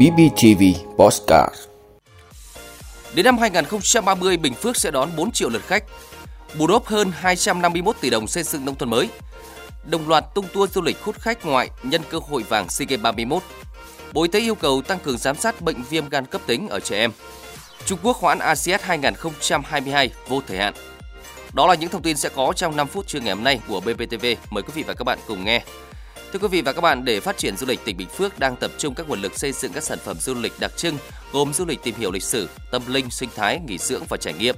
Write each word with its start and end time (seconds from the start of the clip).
BBTV 0.00 0.62
Postcard 0.96 1.54
Đến 3.14 3.24
năm 3.24 3.38
2030, 3.38 4.36
Bình 4.36 4.54
Phước 4.54 4.76
sẽ 4.76 4.90
đón 4.90 5.10
4 5.16 5.30
triệu 5.30 5.48
lượt 5.48 5.62
khách, 5.66 5.84
bù 6.58 6.66
đắp 6.66 6.84
hơn 6.84 7.12
251 7.14 7.96
tỷ 8.00 8.10
đồng 8.10 8.26
xây 8.26 8.42
dựng 8.42 8.64
nông 8.64 8.74
thôn 8.74 8.90
mới. 8.90 9.08
Đồng 9.84 10.08
loạt 10.08 10.24
tung 10.34 10.44
tour 10.52 10.72
du 10.72 10.82
lịch 10.82 11.02
hút 11.02 11.20
khách 11.20 11.46
ngoại 11.46 11.70
nhân 11.82 12.02
cơ 12.10 12.18
hội 12.28 12.42
vàng 12.48 12.68
SEA 12.68 12.86
Games 12.88 13.02
31. 13.02 13.42
Bộ 14.12 14.22
Y 14.22 14.28
tế 14.28 14.40
yêu 14.40 14.54
cầu 14.54 14.82
tăng 14.82 14.98
cường 14.98 15.18
giám 15.18 15.36
sát 15.36 15.60
bệnh 15.60 15.82
viêm 15.90 16.08
gan 16.08 16.26
cấp 16.26 16.40
tính 16.46 16.68
ở 16.68 16.80
trẻ 16.80 16.98
em. 16.98 17.10
Trung 17.86 17.98
Quốc 18.02 18.16
hoãn 18.16 18.38
ASEAN 18.38 18.80
2022 18.82 20.10
vô 20.28 20.40
thời 20.46 20.58
hạn. 20.58 20.74
Đó 21.52 21.66
là 21.66 21.74
những 21.74 21.90
thông 21.90 22.02
tin 22.02 22.16
sẽ 22.16 22.28
có 22.28 22.52
trong 22.56 22.76
5 22.76 22.88
phút 22.88 23.06
trưa 23.06 23.20
ngày 23.20 23.34
hôm 23.34 23.44
nay 23.44 23.60
của 23.68 23.80
BBTV. 23.80 24.26
Mời 24.50 24.62
quý 24.62 24.72
vị 24.74 24.82
và 24.82 24.94
các 24.94 25.04
bạn 25.04 25.18
cùng 25.26 25.44
nghe. 25.44 25.62
Thưa 26.32 26.38
quý 26.38 26.48
vị 26.48 26.62
và 26.62 26.72
các 26.72 26.80
bạn, 26.80 27.04
để 27.04 27.20
phát 27.20 27.38
triển 27.38 27.56
du 27.56 27.66
lịch 27.66 27.84
tỉnh 27.84 27.96
Bình 27.96 28.08
Phước 28.08 28.38
đang 28.38 28.56
tập 28.56 28.70
trung 28.78 28.94
các 28.94 29.08
nguồn 29.08 29.20
lực 29.20 29.38
xây 29.38 29.52
dựng 29.52 29.72
các 29.72 29.82
sản 29.82 29.98
phẩm 30.04 30.16
du 30.20 30.34
lịch 30.34 30.52
đặc 30.60 30.72
trưng 30.76 30.98
gồm 31.32 31.52
du 31.52 31.64
lịch 31.64 31.82
tìm 31.82 31.94
hiểu 31.98 32.12
lịch 32.12 32.22
sử, 32.22 32.48
tâm 32.70 32.82
linh, 32.86 33.10
sinh 33.10 33.28
thái, 33.36 33.60
nghỉ 33.66 33.78
dưỡng 33.78 34.02
và 34.08 34.16
trải 34.16 34.34
nghiệm. 34.34 34.56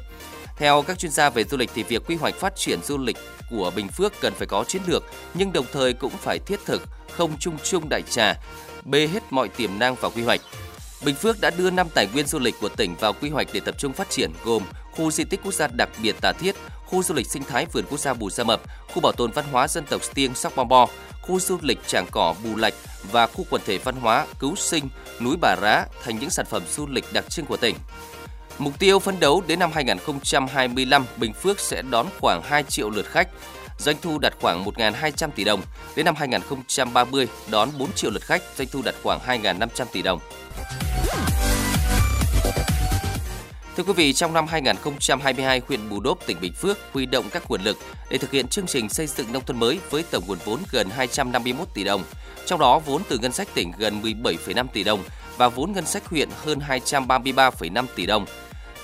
Theo 0.56 0.82
các 0.82 0.98
chuyên 0.98 1.12
gia 1.12 1.30
về 1.30 1.44
du 1.44 1.56
lịch 1.56 1.70
thì 1.74 1.82
việc 1.82 2.02
quy 2.06 2.16
hoạch 2.16 2.34
phát 2.34 2.56
triển 2.56 2.82
du 2.82 2.98
lịch 2.98 3.16
của 3.50 3.72
Bình 3.76 3.88
Phước 3.88 4.12
cần 4.20 4.34
phải 4.34 4.46
có 4.46 4.64
chiến 4.64 4.82
lược 4.86 5.04
nhưng 5.34 5.52
đồng 5.52 5.66
thời 5.72 5.92
cũng 5.92 6.12
phải 6.12 6.38
thiết 6.38 6.60
thực, 6.64 6.82
không 7.10 7.36
chung 7.40 7.56
chung 7.62 7.88
đại 7.88 8.02
trà, 8.02 8.34
bê 8.84 9.06
hết 9.06 9.22
mọi 9.30 9.48
tiềm 9.48 9.78
năng 9.78 9.94
vào 9.94 10.10
quy 10.10 10.22
hoạch. 10.22 10.40
Bình 11.04 11.14
Phước 11.14 11.40
đã 11.40 11.50
đưa 11.50 11.70
5 11.70 11.88
tài 11.94 12.08
nguyên 12.12 12.26
du 12.26 12.38
lịch 12.38 12.54
của 12.60 12.68
tỉnh 12.68 12.94
vào 13.00 13.12
quy 13.12 13.30
hoạch 13.30 13.48
để 13.52 13.60
tập 13.60 13.74
trung 13.78 13.92
phát 13.92 14.10
triển 14.10 14.30
gồm 14.44 14.62
khu 14.92 15.10
di 15.10 15.24
tích 15.24 15.40
quốc 15.44 15.54
gia 15.54 15.66
đặc 15.66 15.88
biệt 16.02 16.16
Tà 16.20 16.32
Thiết, 16.32 16.54
khu 16.86 17.02
du 17.02 17.14
lịch 17.14 17.26
sinh 17.26 17.44
thái 17.44 17.66
vườn 17.72 17.84
quốc 17.90 18.00
gia 18.00 18.14
Bù 18.14 18.30
Gia 18.30 18.44
Mập, 18.44 18.60
khu 18.88 19.00
bảo 19.00 19.12
tồn 19.12 19.30
văn 19.30 19.44
hóa 19.52 19.68
dân 19.68 19.84
tộc 19.90 20.04
Stiêng 20.04 20.34
Sóc 20.34 20.56
bom 20.56 20.68
Bo, 20.68 20.88
khu 21.22 21.40
du 21.40 21.58
lịch 21.62 21.78
Tràng 21.86 22.06
Cỏ 22.10 22.34
Bù 22.44 22.56
Lạch 22.56 22.74
và 23.10 23.26
khu 23.26 23.46
quần 23.50 23.62
thể 23.66 23.78
văn 23.78 23.96
hóa 24.00 24.26
Cứu 24.38 24.56
Sinh 24.56 24.88
núi 25.20 25.36
Bà 25.40 25.56
Rá 25.62 25.84
thành 26.04 26.18
những 26.18 26.30
sản 26.30 26.46
phẩm 26.46 26.62
du 26.76 26.86
lịch 26.86 27.04
đặc 27.12 27.24
trưng 27.30 27.46
của 27.46 27.56
tỉnh. 27.56 27.76
Mục 28.58 28.78
tiêu 28.78 28.98
phấn 28.98 29.20
đấu 29.20 29.42
đến 29.46 29.58
năm 29.58 29.70
2025, 29.74 31.06
Bình 31.16 31.32
Phước 31.32 31.60
sẽ 31.60 31.82
đón 31.82 32.06
khoảng 32.20 32.42
2 32.42 32.62
triệu 32.62 32.90
lượt 32.90 33.06
khách, 33.06 33.28
doanh 33.78 33.96
thu 34.02 34.18
đạt 34.18 34.32
khoảng 34.40 34.64
1.200 34.64 35.30
tỷ 35.30 35.44
đồng. 35.44 35.62
Đến 35.96 36.04
năm 36.04 36.14
2030, 36.16 37.28
đón 37.50 37.68
4 37.78 37.92
triệu 37.92 38.10
lượt 38.10 38.22
khách, 38.22 38.42
doanh 38.56 38.68
thu 38.68 38.82
đạt 38.84 38.94
khoảng 39.02 39.20
2.500 39.26 39.84
tỷ 39.92 40.02
đồng. 40.02 40.20
Thưa 43.76 43.82
quý 43.82 43.92
vị, 43.92 44.12
trong 44.12 44.34
năm 44.34 44.46
2022, 44.46 45.60
huyện 45.68 45.88
Bù 45.88 46.00
Đốp, 46.00 46.26
tỉnh 46.26 46.40
Bình 46.40 46.52
Phước 46.52 46.78
huy 46.92 47.06
động 47.06 47.24
các 47.30 47.50
nguồn 47.50 47.62
lực 47.62 47.78
để 48.10 48.18
thực 48.18 48.30
hiện 48.30 48.48
chương 48.48 48.66
trình 48.66 48.88
xây 48.88 49.06
dựng 49.06 49.32
nông 49.32 49.44
thôn 49.44 49.60
mới 49.60 49.78
với 49.90 50.02
tổng 50.10 50.24
nguồn 50.26 50.38
vốn 50.44 50.60
gần 50.70 50.90
251 50.90 51.68
tỷ 51.74 51.84
đồng. 51.84 52.04
Trong 52.46 52.60
đó, 52.60 52.78
vốn 52.78 53.02
từ 53.08 53.18
ngân 53.18 53.32
sách 53.32 53.48
tỉnh 53.54 53.72
gần 53.78 54.02
17,5 54.02 54.66
tỷ 54.72 54.84
đồng 54.84 55.02
và 55.36 55.48
vốn 55.48 55.72
ngân 55.72 55.86
sách 55.86 56.06
huyện 56.06 56.28
hơn 56.44 56.60
233,5 56.68 57.86
tỷ 57.96 58.06
đồng. 58.06 58.26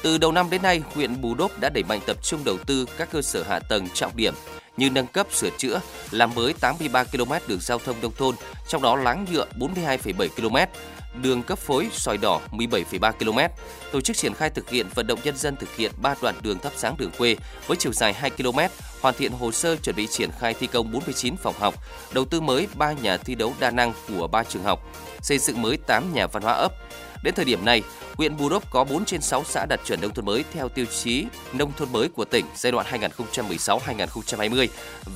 Từ 0.03 0.19
đầu 0.19 0.33
năm 0.33 0.51
đến 0.51 0.63
nay, 0.63 0.83
huyện 0.95 1.21
Bù 1.21 1.35
Đốp 1.35 1.61
đã 1.61 1.69
đẩy 1.69 1.83
mạnh 1.83 2.01
tập 2.07 2.17
trung 2.23 2.45
đầu 2.45 2.59
tư 2.67 2.87
các 2.99 3.09
cơ 3.13 3.23
sở 3.23 3.43
hạ 3.43 3.59
tầng 3.59 3.89
trọng 3.95 4.17
điểm 4.17 4.35
như 4.77 4.91
nâng 4.91 5.07
cấp 5.07 5.27
sửa 5.33 5.51
chữa, 5.59 5.81
làm 6.11 6.35
mới 6.35 6.53
83 6.53 7.05
km 7.05 7.33
đường 7.49 7.61
giao 7.61 7.79
thông 7.79 7.97
nông 8.03 8.13
thôn, 8.17 8.35
trong 8.69 8.83
đó 8.83 8.97
láng 8.97 9.27
nhựa 9.33 9.47
42,7 9.59 10.29
km, 10.29 10.57
đường 11.15 11.43
cấp 11.43 11.59
phối 11.59 11.89
sỏi 11.93 12.17
đỏ 12.17 12.41
17,3 12.53 13.13
km. 13.13 13.39
Tổ 13.93 14.01
chức 14.01 14.17
triển 14.17 14.35
khai 14.35 14.51
thực 14.51 14.71
hiện 14.71 14.87
vận 14.95 15.07
động 15.07 15.19
nhân 15.25 15.37
dân 15.37 15.57
thực 15.57 15.77
hiện 15.77 15.93
3 16.03 16.15
đoạn 16.23 16.35
đường 16.43 16.59
thắp 16.59 16.73
sáng 16.77 16.95
đường 16.99 17.11
quê 17.19 17.37
với 17.67 17.77
chiều 17.77 17.93
dài 17.93 18.13
2 18.13 18.31
km, 18.31 18.59
hoàn 19.01 19.15
thiện 19.15 19.33
hồ 19.33 19.53
sơ 19.53 19.77
chuẩn 19.77 19.97
bị 19.97 20.07
triển 20.07 20.31
khai 20.39 20.55
thi 20.55 20.67
công 20.67 20.93
49 20.93 21.37
phòng 21.37 21.55
học, 21.59 21.75
đầu 22.13 22.25
tư 22.25 22.41
mới 22.41 22.67
3 22.75 22.93
nhà 22.93 23.17
thi 23.17 23.35
đấu 23.35 23.55
đa 23.61 23.71
năng 23.71 23.93
của 24.09 24.27
3 24.27 24.45
trường 24.45 24.63
học, 24.63 24.81
xây 25.23 25.39
dựng 25.39 25.63
mới 25.63 25.77
8 25.77 26.15
nhà 26.15 26.27
văn 26.27 26.43
hóa 26.43 26.53
ấp. 26.53 26.73
Đến 27.23 27.35
thời 27.35 27.45
điểm 27.45 27.65
này, 27.65 27.83
huyện 28.17 28.37
Bù 28.37 28.49
Đốp 28.49 28.71
có 28.71 28.85
4 28.85 29.05
trên 29.05 29.21
6 29.21 29.45
xã 29.45 29.67
đạt 29.69 29.81
chuẩn 29.85 30.01
nông 30.01 30.15
thôn 30.15 30.25
mới 30.25 30.45
theo 30.53 30.69
tiêu 30.69 30.85
chí 31.03 31.27
nông 31.53 31.73
thôn 31.77 31.93
mới 31.93 32.09
của 32.09 32.25
tỉnh 32.25 32.45
giai 32.57 32.73
đoạn 32.73 32.87
2016-2020 33.27 34.67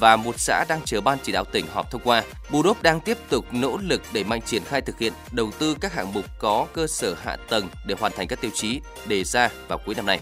và 0.01 0.17
một 0.17 0.35
xã 0.39 0.65
đang 0.69 0.81
chờ 0.85 1.01
ban 1.01 1.19
chỉ 1.23 1.33
đạo 1.33 1.45
tỉnh 1.45 1.67
họp 1.73 1.91
thông 1.91 2.03
qua. 2.05 2.23
Bù 2.51 2.63
Đốp 2.63 2.83
đang 2.83 3.01
tiếp 3.01 3.19
tục 3.29 3.45
nỗ 3.53 3.79
lực 3.83 4.03
đẩy 4.13 4.25
mạnh 4.25 4.43
triển 4.43 4.65
khai 4.65 4.81
thực 4.81 4.99
hiện 4.99 5.13
đầu 5.33 5.51
tư 5.59 5.77
các 5.81 5.95
hạng 5.95 6.13
mục 6.13 6.25
có 6.39 6.67
cơ 6.73 6.87
sở 6.87 7.15
hạ 7.23 7.37
tầng 7.49 7.69
để 7.87 7.95
hoàn 8.01 8.13
thành 8.17 8.29
các 8.29 8.41
tiêu 8.41 8.51
chí 8.55 8.81
đề 9.07 9.25
ra 9.25 9.49
vào 9.69 9.79
cuối 9.87 9.95
năm 9.95 10.07
nay. 10.07 10.21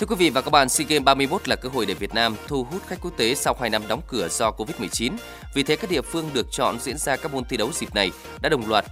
Thưa 0.00 0.06
quý 0.06 0.16
vị 0.18 0.30
và 0.30 0.40
các 0.40 0.50
bạn, 0.50 0.68
SEA 0.68 0.86
Games 0.88 1.04
31 1.04 1.48
là 1.48 1.56
cơ 1.56 1.68
hội 1.68 1.86
để 1.86 1.94
Việt 1.94 2.14
Nam 2.14 2.36
thu 2.46 2.66
hút 2.70 2.82
khách 2.86 3.00
quốc 3.02 3.12
tế 3.16 3.34
sau 3.34 3.56
2 3.60 3.70
năm 3.70 3.82
đóng 3.88 4.00
cửa 4.08 4.28
do 4.28 4.50
Covid-19. 4.50 5.12
Vì 5.54 5.62
thế 5.62 5.76
các 5.76 5.90
địa 5.90 6.00
phương 6.02 6.30
được 6.32 6.46
chọn 6.50 6.78
diễn 6.80 6.98
ra 6.98 7.16
các 7.16 7.32
môn 7.34 7.44
thi 7.44 7.56
đấu 7.56 7.70
dịp 7.72 7.94
này 7.94 8.10
đã 8.42 8.48
đồng 8.48 8.68
loạt 8.68 8.84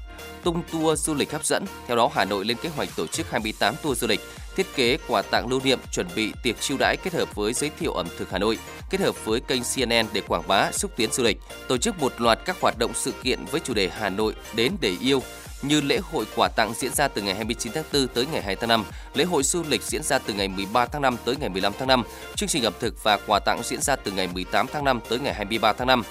tung 0.44 0.62
tour 0.72 1.00
du 1.00 1.14
lịch 1.14 1.32
hấp 1.32 1.44
dẫn. 1.44 1.64
Theo 1.86 1.96
đó, 1.96 2.10
Hà 2.14 2.24
Nội 2.24 2.44
lên 2.44 2.56
kế 2.62 2.68
hoạch 2.68 2.88
tổ 2.96 3.06
chức 3.06 3.30
28 3.30 3.74
tour 3.82 3.98
du 3.98 4.06
lịch, 4.06 4.20
thiết 4.56 4.66
kế 4.76 4.98
quà 5.08 5.22
tặng 5.22 5.48
lưu 5.48 5.60
niệm, 5.64 5.78
chuẩn 5.92 6.06
bị 6.16 6.32
tiệc 6.42 6.60
chiêu 6.60 6.76
đãi 6.80 6.96
kết 7.04 7.14
hợp 7.14 7.34
với 7.34 7.52
giới 7.52 7.70
thiệu 7.80 7.92
ẩm 7.92 8.06
thực 8.18 8.30
Hà 8.30 8.38
Nội, 8.38 8.58
kết 8.90 9.00
hợp 9.00 9.24
với 9.24 9.40
kênh 9.40 9.62
CNN 9.62 10.06
để 10.12 10.20
quảng 10.28 10.48
bá, 10.48 10.72
xúc 10.72 10.90
tiến 10.96 11.12
du 11.12 11.22
lịch, 11.22 11.38
tổ 11.68 11.76
chức 11.76 12.00
một 12.00 12.20
loạt 12.20 12.38
các 12.44 12.56
hoạt 12.60 12.78
động 12.78 12.92
sự 12.94 13.12
kiện 13.22 13.44
với 13.50 13.60
chủ 13.60 13.74
đề 13.74 13.88
Hà 13.88 14.08
Nội 14.08 14.34
đến 14.54 14.72
để 14.80 14.96
yêu, 15.00 15.22
như 15.62 15.80
lễ 15.80 15.98
hội 16.12 16.24
quà 16.36 16.48
tặng 16.48 16.74
diễn 16.74 16.94
ra 16.94 17.08
từ 17.08 17.22
ngày 17.22 17.34
29 17.34 17.72
tháng 17.72 17.84
4 17.92 18.08
tới 18.08 18.26
ngày 18.32 18.42
2 18.42 18.56
tháng 18.56 18.68
5, 18.68 18.84
lễ 19.14 19.24
hội 19.24 19.42
du 19.42 19.62
lịch 19.68 19.82
diễn 19.82 20.02
ra 20.02 20.18
từ 20.18 20.34
ngày 20.34 20.48
13 20.48 20.86
tháng 20.86 21.02
5 21.02 21.16
tới 21.24 21.36
ngày 21.40 21.48
15 21.48 21.72
tháng 21.78 21.88
5, 21.88 22.02
chương 22.36 22.48
trình 22.48 22.64
ẩm 22.64 22.72
thực 22.80 23.04
và 23.04 23.18
quà 23.26 23.38
tặng 23.38 23.62
diễn 23.64 23.80
ra 23.80 23.96
từ 23.96 24.12
ngày 24.12 24.28
18 24.34 24.66
tháng 24.72 24.84
5 24.84 25.00
tới 25.08 25.18
ngày 25.18 25.34
23 25.34 25.72
tháng 25.72 25.86
5. 25.86 26.02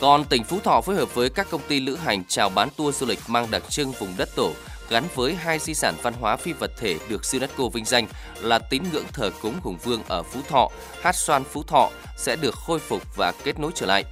Còn 0.00 0.24
tỉnh 0.24 0.44
Phú 0.44 0.60
Thọ 0.64 0.80
phối 0.80 0.96
hợp 0.96 1.14
với 1.14 1.30
các 1.30 1.46
công 1.50 1.60
ty 1.68 1.80
lữ 1.80 1.96
hành 1.96 2.24
chào 2.28 2.48
bán 2.48 2.68
tour 2.76 2.96
du 2.96 3.06
lịch 3.06 3.18
mang 3.26 3.50
đặc 3.50 3.62
trưng 3.68 3.92
vùng 3.92 4.14
đất 4.16 4.28
tổ 4.36 4.52
gắn 4.90 5.04
với 5.14 5.34
hai 5.34 5.58
di 5.58 5.74
sản 5.74 5.94
văn 6.02 6.14
hóa 6.20 6.36
phi 6.36 6.52
vật 6.52 6.70
thể 6.76 6.96
được 7.08 7.22
UNESCO 7.32 7.68
vinh 7.72 7.84
danh 7.84 8.06
là 8.40 8.58
tín 8.58 8.82
ngưỡng 8.92 9.04
thờ 9.12 9.30
cúng 9.42 9.54
hùng 9.62 9.78
vương 9.84 10.02
ở 10.08 10.22
Phú 10.22 10.40
Thọ, 10.48 10.68
hát 11.00 11.14
xoan 11.14 11.44
Phú 11.44 11.62
Thọ 11.62 11.90
sẽ 12.16 12.36
được 12.36 12.54
khôi 12.54 12.78
phục 12.78 13.16
và 13.16 13.32
kết 13.44 13.58
nối 13.58 13.70
trở 13.74 13.86
lại. 13.86 14.04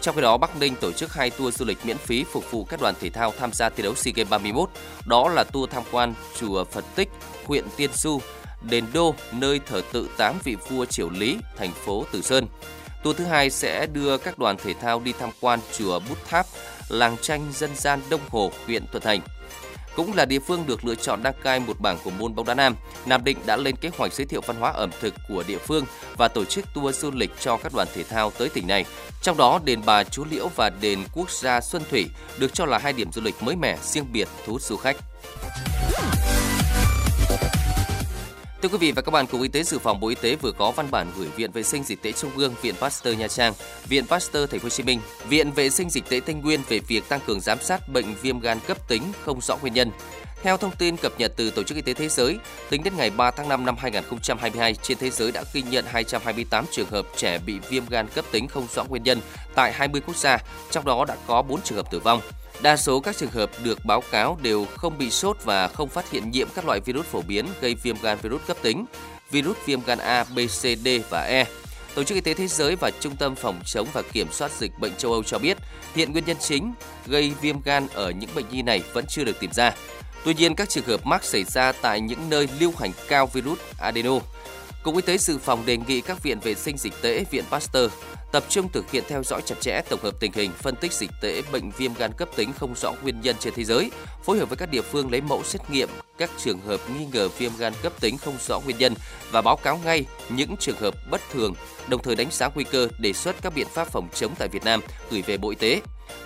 Trong 0.00 0.14
khi 0.14 0.20
đó, 0.20 0.36
Bắc 0.36 0.56
Ninh 0.56 0.74
tổ 0.76 0.92
chức 0.92 1.14
hai 1.14 1.30
tour 1.30 1.56
du 1.56 1.64
lịch 1.64 1.86
miễn 1.86 1.98
phí 1.98 2.24
phục 2.24 2.50
vụ 2.50 2.64
các 2.64 2.80
đoàn 2.80 2.94
thể 3.00 3.10
thao 3.10 3.32
tham 3.38 3.52
gia 3.52 3.68
thi 3.68 3.82
đấu 3.82 3.94
SEA 3.94 4.12
Games 4.16 4.30
31. 4.30 4.70
Đó 5.06 5.28
là 5.28 5.44
tour 5.44 5.70
tham 5.70 5.82
quan 5.90 6.14
chùa 6.40 6.64
Phật 6.64 6.84
Tích, 6.94 7.08
huyện 7.46 7.64
Tiên 7.76 7.90
Du, 7.94 8.20
đền 8.62 8.84
Đô, 8.92 9.14
nơi 9.32 9.60
thờ 9.66 9.82
tự 9.92 10.08
tám 10.16 10.38
vị 10.44 10.56
vua 10.68 10.84
Triều 10.84 11.10
Lý, 11.10 11.38
thành 11.58 11.72
phố 11.72 12.04
Từ 12.12 12.22
Sơn. 12.22 12.46
Tour 13.02 13.16
thứ 13.16 13.24
hai 13.24 13.50
sẽ 13.50 13.86
đưa 13.86 14.18
các 14.18 14.38
đoàn 14.38 14.56
thể 14.64 14.74
thao 14.74 15.00
đi 15.00 15.12
tham 15.18 15.30
quan 15.40 15.60
chùa 15.78 16.00
Bút 16.08 16.18
Tháp, 16.28 16.46
làng 16.88 17.16
tranh 17.22 17.52
dân 17.52 17.70
gian 17.76 18.00
Đông 18.10 18.20
Hồ, 18.30 18.52
huyện 18.66 18.86
Thuận 18.86 19.02
Thành 19.02 19.20
cũng 19.96 20.14
là 20.14 20.24
địa 20.24 20.38
phương 20.38 20.64
được 20.66 20.84
lựa 20.84 20.94
chọn 20.94 21.22
đăng 21.22 21.34
cai 21.42 21.60
một 21.60 21.80
bảng 21.80 21.98
của 22.04 22.10
môn 22.10 22.34
bóng 22.34 22.46
đá 22.46 22.54
nam. 22.54 22.76
Nam 23.06 23.24
Định 23.24 23.38
đã 23.46 23.56
lên 23.56 23.76
kế 23.76 23.90
hoạch 23.98 24.12
giới 24.12 24.26
thiệu 24.26 24.40
văn 24.46 24.56
hóa 24.56 24.70
ẩm 24.70 24.90
thực 25.00 25.14
của 25.28 25.44
địa 25.46 25.58
phương 25.58 25.84
và 26.16 26.28
tổ 26.28 26.44
chức 26.44 26.64
tour 26.74 26.96
du 26.96 27.10
lịch 27.10 27.30
cho 27.40 27.56
các 27.56 27.72
đoàn 27.74 27.88
thể 27.94 28.02
thao 28.02 28.30
tới 28.30 28.48
tỉnh 28.48 28.66
này. 28.66 28.84
Trong 29.22 29.36
đó, 29.36 29.60
đền 29.64 29.80
Bà 29.86 30.04
Chúa 30.04 30.24
Liễu 30.30 30.48
và 30.56 30.70
đền 30.80 30.98
Quốc 31.14 31.30
gia 31.30 31.60
Xuân 31.60 31.82
Thủy 31.90 32.06
được 32.38 32.54
cho 32.54 32.66
là 32.66 32.78
hai 32.78 32.92
điểm 32.92 33.12
du 33.12 33.22
lịch 33.22 33.42
mới 33.42 33.56
mẻ, 33.56 33.76
riêng 33.82 34.12
biệt 34.12 34.28
thu 34.46 34.52
hút 34.52 34.62
du 34.62 34.76
khách. 34.76 34.96
Thưa 38.62 38.68
quý 38.68 38.78
vị 38.78 38.92
và 38.92 39.02
các 39.02 39.10
bạn, 39.10 39.26
Cục 39.26 39.42
Y 39.42 39.48
tế 39.48 39.62
Dự 39.62 39.78
phòng 39.78 40.00
Bộ 40.00 40.08
Y 40.08 40.14
tế 40.14 40.36
vừa 40.36 40.52
có 40.52 40.70
văn 40.70 40.86
bản 40.90 41.06
gửi 41.16 41.28
Viện 41.36 41.52
Vệ 41.52 41.62
sinh 41.62 41.84
Dịch 41.84 42.02
tễ 42.02 42.12
Trung 42.12 42.30
ương, 42.36 42.54
Viện 42.62 42.74
Pasteur 42.80 43.18
Nha 43.18 43.28
Trang, 43.28 43.52
Viện 43.88 44.06
Pasteur 44.06 44.50
Thành 44.50 44.60
phố 44.60 44.64
Hồ 44.64 44.68
Chí 44.68 44.82
Minh, 44.82 45.00
Viện 45.28 45.52
Vệ 45.52 45.70
sinh 45.70 45.90
Dịch 45.90 46.04
tễ 46.08 46.20
Tây 46.20 46.34
Nguyên 46.34 46.60
về 46.68 46.78
việc 46.78 47.08
tăng 47.08 47.20
cường 47.26 47.40
giám 47.40 47.58
sát 47.60 47.88
bệnh 47.88 48.14
viêm 48.22 48.40
gan 48.40 48.58
cấp 48.66 48.88
tính 48.88 49.02
không 49.24 49.40
rõ 49.40 49.56
nguyên 49.56 49.74
nhân. 49.74 49.90
Theo 50.42 50.56
thông 50.56 50.76
tin 50.76 50.96
cập 50.96 51.12
nhật 51.18 51.32
từ 51.36 51.50
Tổ 51.50 51.62
chức 51.62 51.76
Y 51.76 51.82
tế 51.82 51.94
Thế 51.94 52.08
giới, 52.08 52.38
tính 52.70 52.82
đến 52.82 52.92
ngày 52.96 53.10
3 53.10 53.30
tháng 53.30 53.48
5 53.48 53.66
năm 53.66 53.76
2022, 53.78 54.74
trên 54.74 54.98
thế 54.98 55.10
giới 55.10 55.32
đã 55.32 55.44
ghi 55.52 55.62
nhận 55.62 55.84
228 55.88 56.64
trường 56.70 56.90
hợp 56.90 57.06
trẻ 57.16 57.38
bị 57.46 57.58
viêm 57.68 57.86
gan 57.90 58.08
cấp 58.08 58.24
tính 58.32 58.48
không 58.48 58.66
rõ 58.74 58.84
nguyên 58.84 59.02
nhân 59.02 59.20
tại 59.54 59.72
20 59.72 60.00
quốc 60.06 60.16
gia, 60.16 60.38
trong 60.70 60.84
đó 60.84 61.04
đã 61.08 61.16
có 61.26 61.42
4 61.42 61.60
trường 61.62 61.76
hợp 61.76 61.90
tử 61.90 61.98
vong. 61.98 62.20
Đa 62.62 62.76
số 62.76 63.00
các 63.00 63.16
trường 63.16 63.30
hợp 63.30 63.50
được 63.62 63.84
báo 63.84 64.02
cáo 64.10 64.38
đều 64.42 64.66
không 64.76 64.98
bị 64.98 65.10
sốt 65.10 65.36
và 65.44 65.68
không 65.68 65.88
phát 65.88 66.10
hiện 66.10 66.30
nhiễm 66.30 66.48
các 66.54 66.66
loại 66.66 66.80
virus 66.80 67.06
phổ 67.06 67.22
biến 67.22 67.46
gây 67.60 67.74
viêm 67.74 67.96
gan 68.02 68.18
virus 68.22 68.42
cấp 68.46 68.56
tính, 68.62 68.84
virus 69.30 69.56
viêm 69.66 69.80
gan 69.86 69.98
A, 69.98 70.24
B, 70.24 70.38
C, 70.38 70.62
D 70.84 70.88
và 71.10 71.22
E. 71.22 71.46
Tổ 71.94 72.04
chức 72.04 72.14
Y 72.14 72.20
tế 72.20 72.34
Thế 72.34 72.46
giới 72.46 72.76
và 72.76 72.90
Trung 73.00 73.16
tâm 73.16 73.34
Phòng 73.34 73.60
chống 73.64 73.88
và 73.92 74.02
Kiểm 74.02 74.32
soát 74.32 74.50
Dịch 74.58 74.72
bệnh 74.78 74.94
châu 74.98 75.12
Âu 75.12 75.22
cho 75.22 75.38
biết 75.38 75.56
hiện 75.94 76.12
nguyên 76.12 76.24
nhân 76.24 76.36
chính 76.40 76.72
gây 77.06 77.32
viêm 77.40 77.62
gan 77.64 77.86
ở 77.94 78.10
những 78.10 78.30
bệnh 78.34 78.44
nhi 78.50 78.62
này 78.62 78.82
vẫn 78.92 79.04
chưa 79.08 79.24
được 79.24 79.40
tìm 79.40 79.52
ra. 79.52 79.74
Tuy 80.24 80.34
nhiên, 80.34 80.54
các 80.54 80.68
trường 80.68 80.84
hợp 80.84 81.06
mắc 81.06 81.24
xảy 81.24 81.44
ra 81.44 81.72
tại 81.72 82.00
những 82.00 82.30
nơi 82.30 82.48
lưu 82.60 82.72
hành 82.78 82.92
cao 83.08 83.26
virus 83.26 83.58
adeno. 83.80 84.18
Cục 84.82 84.96
Y 84.96 85.02
tế 85.02 85.18
Dự 85.18 85.38
phòng 85.38 85.66
đề 85.66 85.76
nghị 85.76 86.00
các 86.00 86.22
viện 86.22 86.40
vệ 86.40 86.54
sinh 86.54 86.76
dịch 86.78 86.92
tễ, 87.02 87.24
viện 87.30 87.44
Pasteur 87.50 87.92
tập 88.32 88.44
trung 88.48 88.68
thực 88.72 88.90
hiện 88.90 89.04
theo 89.08 89.22
dõi 89.22 89.42
chặt 89.46 89.54
chẽ 89.60 89.80
tổng 89.90 90.00
hợp 90.02 90.14
tình 90.20 90.32
hình, 90.34 90.50
phân 90.58 90.76
tích 90.76 90.92
dịch 90.92 91.10
tễ 91.22 91.42
bệnh 91.52 91.70
viêm 91.70 91.94
gan 91.94 92.12
cấp 92.12 92.28
tính 92.36 92.52
không 92.52 92.74
rõ 92.76 92.92
nguyên 93.02 93.20
nhân 93.20 93.36
trên 93.40 93.52
thế 93.56 93.64
giới, 93.64 93.90
phối 94.24 94.38
hợp 94.38 94.48
với 94.48 94.56
các 94.56 94.70
địa 94.70 94.82
phương 94.82 95.10
lấy 95.10 95.20
mẫu 95.20 95.42
xét 95.44 95.70
nghiệm 95.70 95.88
các 96.18 96.30
trường 96.38 96.60
hợp 96.60 96.80
nghi 96.90 97.06
ngờ 97.12 97.28
viêm 97.38 97.52
gan 97.58 97.72
cấp 97.82 97.92
tính 98.00 98.18
không 98.18 98.34
rõ 98.48 98.60
nguyên 98.60 98.78
nhân 98.78 98.94
và 99.30 99.42
báo 99.42 99.56
cáo 99.56 99.80
ngay 99.84 100.04
những 100.28 100.56
trường 100.56 100.76
hợp 100.76 100.94
bất 101.10 101.20
thường, 101.32 101.54
đồng 101.88 102.02
thời 102.02 102.16
đánh 102.16 102.28
giá 102.30 102.48
nguy 102.54 102.64
cơ, 102.64 102.88
đề 102.98 103.12
xuất 103.12 103.36
các 103.42 103.54
biện 103.54 103.66
pháp 103.74 103.88
phòng 103.88 104.08
chống 104.14 104.34
tại 104.38 104.48
Việt 104.48 104.64
Nam 104.64 104.80
gửi 105.10 105.22
về 105.22 105.36
Bộ 105.36 105.50
Y 105.50 105.56
tế. 105.56 105.80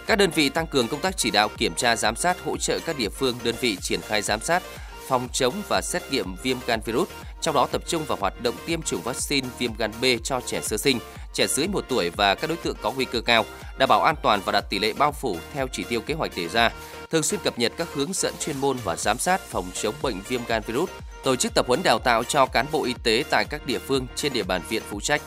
Các 0.06 0.18
đơn 0.18 0.30
vị 0.34 0.48
tăng 0.48 0.66
cường 0.66 0.88
công 0.88 1.00
tác 1.00 1.16
chỉ 1.16 1.30
đạo 1.30 1.48
kiểm 1.58 1.74
tra 1.74 1.96
giám 1.96 2.16
sát 2.16 2.44
hỗ 2.44 2.56
trợ 2.56 2.78
các 2.86 2.98
địa 2.98 3.08
phương 3.08 3.38
đơn 3.44 3.54
vị 3.60 3.76
triển 3.80 4.00
khai 4.00 4.22
giám 4.22 4.40
sát 4.40 4.62
phòng 5.08 5.28
chống 5.32 5.54
và 5.68 5.80
xét 5.82 6.02
nghiệm 6.10 6.36
viêm 6.42 6.56
gan 6.66 6.80
virus, 6.84 7.08
trong 7.40 7.54
đó 7.54 7.66
tập 7.72 7.82
trung 7.88 8.04
vào 8.04 8.18
hoạt 8.20 8.42
động 8.42 8.54
tiêm 8.66 8.82
chủng 8.82 9.02
vaccine 9.02 9.48
viêm 9.58 9.70
gan 9.78 9.92
B 10.00 10.04
cho 10.24 10.40
trẻ 10.46 10.60
sơ 10.62 10.76
sinh, 10.76 10.98
trẻ 11.34 11.46
dưới 11.46 11.68
1 11.68 11.84
tuổi 11.88 12.10
và 12.10 12.34
các 12.34 12.46
đối 12.46 12.56
tượng 12.56 12.76
có 12.82 12.90
nguy 12.90 13.04
cơ 13.04 13.20
cao, 13.20 13.44
đảm 13.78 13.88
bảo 13.88 14.02
an 14.02 14.14
toàn 14.22 14.40
và 14.44 14.52
đạt 14.52 14.70
tỷ 14.70 14.78
lệ 14.78 14.92
bao 14.92 15.12
phủ 15.12 15.36
theo 15.54 15.66
chỉ 15.72 15.84
tiêu 15.84 16.00
kế 16.00 16.14
hoạch 16.14 16.36
đề 16.36 16.48
ra, 16.48 16.70
thường 17.10 17.22
xuyên 17.22 17.40
cập 17.44 17.58
nhật 17.58 17.72
các 17.76 17.88
hướng 17.94 18.12
dẫn 18.12 18.34
chuyên 18.40 18.56
môn 18.56 18.76
và 18.84 18.96
giám 18.96 19.18
sát 19.18 19.40
phòng 19.40 19.70
chống 19.74 19.94
bệnh 20.02 20.20
viêm 20.28 20.40
gan 20.46 20.62
virus, 20.66 20.90
tổ 21.24 21.36
chức 21.36 21.54
tập 21.54 21.66
huấn 21.68 21.82
đào 21.82 21.98
tạo 21.98 22.24
cho 22.24 22.46
cán 22.46 22.66
bộ 22.72 22.84
y 22.84 22.94
tế 23.02 23.24
tại 23.30 23.44
các 23.50 23.66
địa 23.66 23.78
phương 23.78 24.06
trên 24.16 24.32
địa 24.32 24.42
bàn 24.42 24.62
viện 24.68 24.82
phụ 24.90 25.00
trách. 25.00 25.22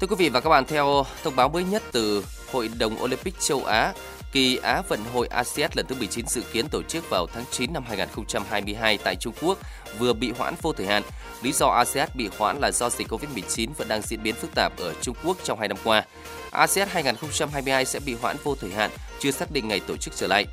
Thưa 0.00 0.06
quý 0.06 0.16
vị 0.18 0.28
và 0.28 0.40
các 0.40 0.50
bạn, 0.50 0.64
theo 0.66 1.06
thông 1.22 1.36
báo 1.36 1.48
mới 1.48 1.64
nhất 1.64 1.82
từ 1.92 2.24
Hội 2.52 2.68
đồng 2.78 3.02
Olympic 3.02 3.40
châu 3.40 3.64
Á, 3.64 3.92
Kỳ 4.34 4.56
Á 4.56 4.82
vận 4.88 5.00
hội 5.12 5.26
ASEAN 5.26 5.70
lần 5.74 5.86
thứ 5.86 5.94
19 5.98 6.26
dự 6.26 6.42
kiến 6.52 6.68
tổ 6.68 6.82
chức 6.82 7.10
vào 7.10 7.26
tháng 7.34 7.44
9 7.50 7.72
năm 7.72 7.84
2022 7.88 8.98
tại 8.98 9.16
Trung 9.16 9.34
Quốc 9.42 9.58
vừa 9.98 10.12
bị 10.12 10.32
hoãn 10.38 10.54
vô 10.62 10.72
thời 10.72 10.86
hạn. 10.86 11.02
Lý 11.42 11.52
do 11.52 11.66
ASEAN 11.66 12.08
bị 12.14 12.28
hoãn 12.38 12.58
là 12.60 12.70
do 12.70 12.90
dịch 12.90 13.08
Covid-19 13.08 13.68
vẫn 13.76 13.88
đang 13.88 14.02
diễn 14.02 14.22
biến 14.22 14.34
phức 14.34 14.50
tạp 14.54 14.72
ở 14.78 14.94
Trung 15.02 15.16
Quốc 15.24 15.36
trong 15.44 15.58
hai 15.58 15.68
năm 15.68 15.76
qua. 15.84 16.04
ASEAN 16.50 16.88
2022 16.90 17.84
sẽ 17.84 18.00
bị 18.00 18.16
hoãn 18.22 18.36
vô 18.44 18.54
thời 18.60 18.70
hạn, 18.70 18.90
chưa 19.20 19.30
xác 19.30 19.50
định 19.50 19.68
ngày 19.68 19.80
tổ 19.80 19.96
chức 19.96 20.16
trở 20.16 20.26
lại. 20.26 20.46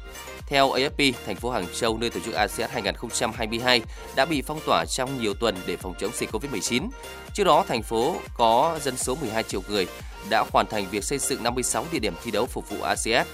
Theo 0.47 0.69
AFP, 0.69 1.13
thành 1.25 1.35
phố 1.35 1.49
Hàng 1.49 1.65
Châu 1.73 1.97
nơi 1.97 2.09
tổ 2.09 2.19
chức 2.19 2.33
ASEAN 2.33 2.69
2022 2.73 3.81
đã 4.15 4.25
bị 4.25 4.41
phong 4.41 4.59
tỏa 4.65 4.85
trong 4.85 5.21
nhiều 5.21 5.33
tuần 5.33 5.55
để 5.65 5.77
phòng 5.77 5.93
chống 5.99 6.11
dịch 6.13 6.29
Covid-19. 6.31 6.89
Trước 7.33 7.43
đó, 7.43 7.65
thành 7.67 7.83
phố 7.83 8.15
có 8.33 8.79
dân 8.81 8.97
số 8.97 9.15
12 9.21 9.43
triệu 9.43 9.61
người 9.69 9.87
đã 10.29 10.43
hoàn 10.51 10.65
thành 10.67 10.85
việc 10.91 11.03
xây 11.03 11.17
dựng 11.17 11.43
56 11.43 11.85
địa 11.91 11.99
điểm 11.99 12.13
thi 12.23 12.31
đấu 12.31 12.45
phục 12.45 12.69
vụ 12.69 12.81
ASEAN. 12.81 13.27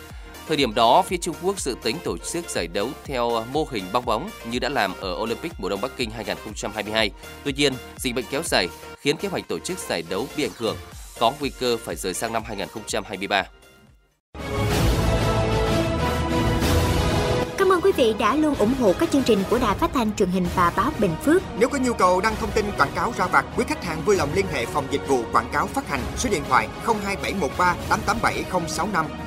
Thời 0.47 0.57
điểm 0.57 0.73
đó, 0.73 1.01
phía 1.01 1.17
Trung 1.17 1.35
Quốc 1.41 1.59
dự 1.59 1.75
tính 1.83 1.97
tổ 2.03 2.17
chức 2.17 2.49
giải 2.49 2.67
đấu 2.67 2.89
theo 3.05 3.45
mô 3.53 3.67
hình 3.71 3.83
bong 3.94 4.05
bóng 4.05 4.29
như 4.51 4.59
đã 4.59 4.69
làm 4.69 4.94
ở 4.99 5.15
Olympic 5.15 5.51
mùa 5.57 5.69
đông 5.69 5.81
Bắc 5.81 5.91
Kinh 5.97 6.11
2022. 6.11 7.11
Tuy 7.44 7.53
nhiên, 7.53 7.73
dịch 7.97 8.15
bệnh 8.15 8.25
kéo 8.29 8.41
dài 8.45 8.67
khiến 8.97 9.17
kế 9.17 9.27
hoạch 9.27 9.47
tổ 9.47 9.59
chức 9.59 9.79
giải 9.79 10.03
đấu 10.09 10.27
bị 10.38 10.44
ảnh 10.44 10.51
hưởng, 10.57 10.77
có 11.19 11.33
nguy 11.39 11.49
cơ 11.49 11.77
phải 11.77 11.95
rời 11.95 12.13
sang 12.13 12.33
năm 12.33 12.44
2023. 12.45 13.44
Cảm 17.57 17.71
ơn 17.71 17.81
quý 17.81 17.91
vị 17.91 18.13
đã 18.19 18.35
luôn 18.35 18.55
ủng 18.55 18.73
hộ 18.79 18.94
các 18.99 19.11
chương 19.11 19.23
trình 19.23 19.44
của 19.49 19.59
Đài 19.59 19.75
Phát 19.77 19.91
thanh 19.94 20.15
truyền 20.15 20.29
hình 20.29 20.45
và 20.55 20.73
báo 20.75 20.91
Bình 20.99 21.15
Phước. 21.23 21.41
Nếu 21.59 21.69
có 21.69 21.77
nhu 21.77 21.94
cầu 21.94 22.21
đăng 22.21 22.35
thông 22.35 22.51
tin 22.51 22.65
quảng 22.77 22.91
cáo 22.95 23.13
ra 23.17 23.27
vặt, 23.27 23.45
quý 23.57 23.65
khách 23.67 23.83
hàng 23.83 24.01
vui 24.05 24.15
lòng 24.15 24.29
liên 24.35 24.45
hệ 24.51 24.65
phòng 24.65 24.88
dịch 24.91 25.07
vụ 25.07 25.23
quảng 25.31 25.49
cáo 25.53 25.67
phát 25.67 25.88
hành 25.89 26.01
số 26.17 26.29
điện 26.29 26.44
thoại 26.49 26.67
02713 26.85 27.75
887065 27.89 29.26